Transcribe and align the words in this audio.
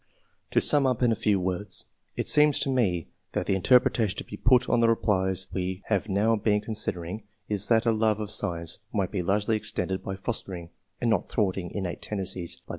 To 0.49 0.59
sum 0.59 0.87
up 0.87 1.03
in 1.03 1.11
a 1.11 1.15
few 1.15 1.39
words: 1.39 1.85
it 2.15 2.27
seems 2.27 2.59
to 2.61 2.71
me 2.73 3.09
that 3.33 3.45
the 3.45 3.53
interpretation 3.53 4.17
to 4.17 4.23
be 4.23 4.35
put 4.35 4.67
on 4.67 4.79
the 4.79 4.89
replies 4.89 5.47
we 5.53 5.83
have 5.89 6.09
now 6.09 6.35
been 6.35 6.59
considering, 6.59 7.21
is 7.47 7.67
that 7.67 7.85
a 7.85 7.91
love 7.91 8.19
of 8.19 8.31
science 8.31 8.79
might 8.91 9.11
be 9.11 9.21
largely 9.21 9.55
extended 9.55 10.01
by 10.03 10.15
fostering, 10.15 10.71
and 10.99 11.11
not 11.11 11.29
thwarting, 11.29 11.69
innate 11.69 12.01
tendencies, 12.01 12.01
by 12.01 12.01
the 12.01 12.01
Q 12.01 12.01
226 12.01 12.09
ENGLISH 12.09 12.13
MEN 12.17 12.19
OF 12.19 12.27
SCIENCE. 12.29 12.55
[chap. 12.55 12.69